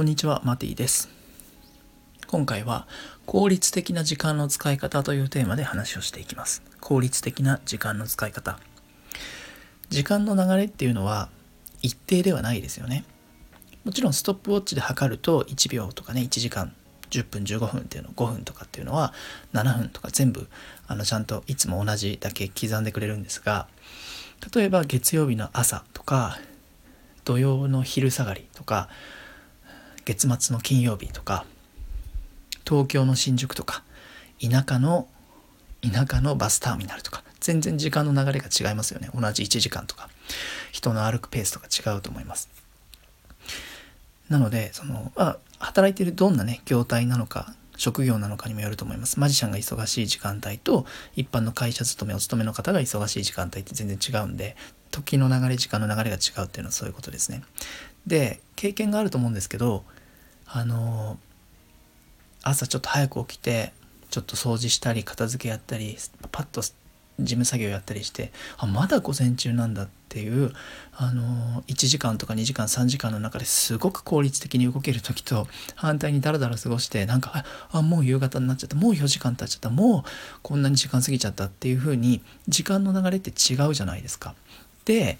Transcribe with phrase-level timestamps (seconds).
[0.00, 1.10] こんにちは、マティです。
[2.26, 2.88] 今回は
[3.26, 6.62] 効率的な時間の使い方というテーマで話をしていきます。
[6.80, 8.58] 効率的な時間の使い方。
[9.90, 11.28] 時間の流れっていうのは
[11.82, 13.04] 一定ではないですよね。
[13.84, 16.74] もちろんストップウォッチで測ると1秒とかね、1時間、
[17.10, 19.12] 10分、15分っていうの、5分とかっていうのは
[19.52, 20.48] 7分とか全部
[20.86, 23.68] あのちゃんといつも同じだけ刻んでくれるんですが、
[24.54, 26.38] 例えば月曜日の朝とか
[27.26, 28.88] 土曜の昼下がりとか
[30.04, 31.44] 月末の金曜日とか
[32.66, 33.82] 東京の新宿とか
[34.40, 35.08] 田舎の
[35.82, 39.08] 田舎のバスターミナルとか全然時間の流れが違いますよね。
[39.14, 40.10] 同じ1時間とか
[40.72, 42.48] 人の歩くペースとか違うと思います。
[44.28, 49.18] なのでそのあ働いてるどんなね業態なのか職業なのかにもよると思います。
[49.18, 50.84] マジシャンが忙しい時間帯と
[51.16, 54.54] 一般の会社勤めお勤めの方が忙しい時間帯って全然違うんで
[54.90, 57.42] 時の流れ時間の流れが違うっていうのはそういうことですね。
[58.06, 59.84] で経験があると思うんですけど
[60.46, 61.18] あの
[62.42, 63.72] 朝ちょっと早く起きて
[64.10, 65.96] ちょっと掃除したり片付けやったり
[66.32, 66.72] パッと事
[67.18, 70.52] 務作業やったりしてあまだ午前中なんだっていう
[70.96, 80.10] あの1時間とか2時間3時間の中ですごく効率的に動ける時と反対にダラダラ過ごしてなんかあもう夕方になっちゃったもう4時間経っちゃったもう
[80.42, 84.34] こんなに時間過ぎちゃったっていう風に時間の流れって違うじゃないですか。
[84.84, 85.18] で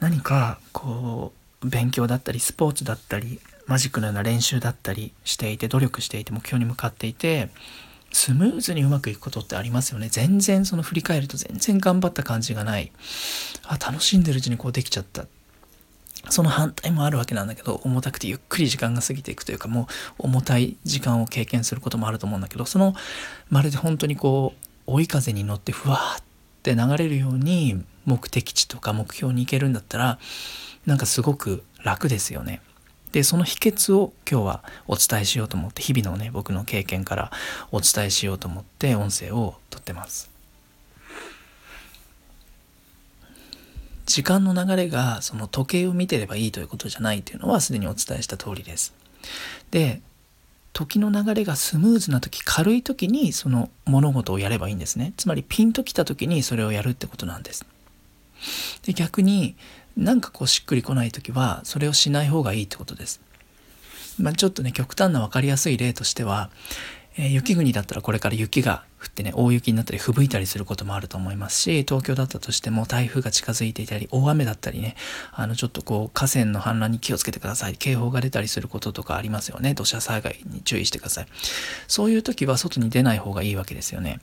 [0.00, 7.50] 何かこう勉強だったりスポーツだったりマジックのような練習だったりしていて努力していて目標に向かっていて
[8.12, 10.08] スムーズにうまくいくことってありますよね。
[10.08, 12.90] 全然その振り返ると全然頑張った感じがない。
[13.64, 15.26] あ楽しんでるうちにこうできちゃった。
[16.28, 22.94] その反対もあるわけなんだけど重たくてゆっくり時間が過ぎていくというかもう重たい時間を経験することもあると思うんだけどその
[23.48, 24.52] まるで本当にこ
[24.86, 26.22] う追い風に乗ってふわーっ
[26.62, 30.18] て流れるように目的地とか目標に行けるんだったら
[30.86, 32.60] なんかすごく楽ですよね。
[33.12, 37.32] でその秘訣を今日はお伝えしようと思って日々のね僕の経験から
[37.72, 40.30] お伝えしようと思って音声をとってます
[44.06, 48.94] 時間の流れがその時計を見てればいいということじゃないというのはすでにお伝えした通りです
[49.72, 50.02] で
[50.72, 57.66] 時の流れがスムーズな時軽い時にその物事をやればいいんですねつまりピンときた時にそれをやるってことなんです
[58.84, 59.56] で逆に
[59.96, 63.20] なんかこうしっくりこない時はそれをしない方がいいってことです。
[64.18, 66.50] まあ、ちょっとね極端な分かりやすい例としては、
[67.22, 74.96] え、雪国だったらこれから雪が降ってね大雪になったり吹雪いたりすることもあると思いますし東京だったとしても台風が近づいていたり大雨だったりね
[75.32, 77.74] あのちょっとこう河川の氾濫に気をつけてください。
[77.76, 79.74] 警報が出たりすることとかありますよね。
[79.74, 81.26] 土砂災害に注意してください。
[81.88, 84.20] そういう時は外に出ない方がいいわけですよね。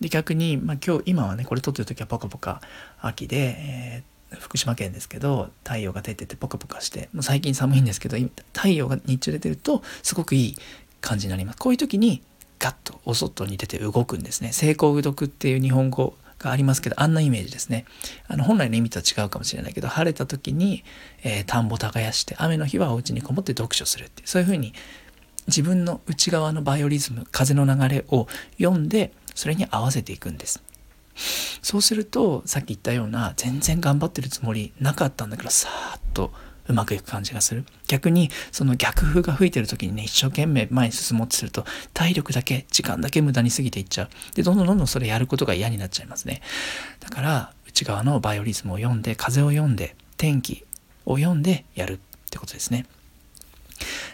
[0.00, 2.60] で逆に、まあ、今日今はねこれ撮ってる時はポカポカ
[3.00, 8.16] 秋で、えー福島県ですけど太陽が出ててポカポカしてもう最近寒いんですけど
[8.52, 10.56] 太陽が日中出てるとすごくいい
[11.04, 11.58] 感じになります。
[11.58, 12.22] こういう時に
[12.58, 14.52] ガッとお外に出て動くんですね。
[14.52, 17.84] 成功うどくっていう日本語がありますけどあんなイメージですね。
[18.26, 20.82] あの本来の意味とは違うかもしれないけど晴れた時に、
[21.22, 24.72] えー、田んぼ耕して雨の日はお家にこもって読書するっていうそういうふうに
[25.46, 28.26] 自分の内側のバイオリズム風の流れを
[28.58, 30.62] 読んでそれに合わせていくんです。
[31.62, 36.32] そうするとさっき言ったような全然頑張ってるつもりなかったんだけどさーっと
[36.68, 37.64] うまくいく感じがする。
[37.88, 44.08] 逆にその逆風が吹いてる時にね一生懸命前に進もうとすると体力だけ時間だけ無駄に過ぎていっちゃう。
[44.34, 46.42] でどんどんどんどんそれやることが嫌になっちゃいますね。
[47.00, 50.64] だから内側のバイオリズムを読んで風を読んで天気
[51.06, 51.98] を読んでやるっ
[52.30, 52.86] てことですね。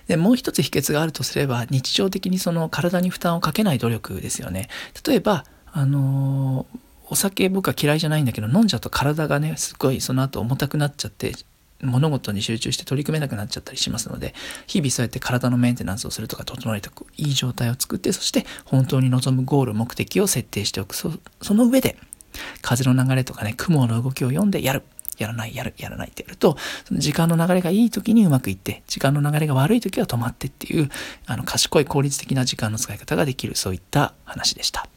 [0.09, 4.69] でもう一つ秘訣があるとすれば日常的にその体に負担をかけない努力ですよね。
[5.06, 6.78] 例えばあのー
[7.12, 11.33] お酒僕は嫌いじゃないんだけど飲んじゃうと体がねすごいその後重たくなっちゃって
[11.82, 14.34] 物事に集中して取り組めなくなっちゃったりしますので
[14.66, 20.94] 日々そうやって体のメンテナンスをするとか整えておくいい状態を作ってそして本当に望むゴール目的を設定しておく。
[20.94, 21.10] そ
[21.54, 21.96] の上で
[22.62, 24.82] 風の流れとかね雲の動きを読んでやる。
[25.18, 26.56] やらないやるやらないってやると
[26.86, 30.88] その時間の流れがいい時にうまくいって時間の流れが悪い時は止まってっていう
[31.26, 33.54] あの賢い効率的な時間の使い方ができる。
[33.54, 34.88] そういった話でした。